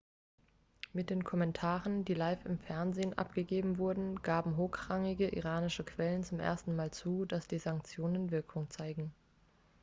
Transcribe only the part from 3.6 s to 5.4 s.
wurden gaben hochrangige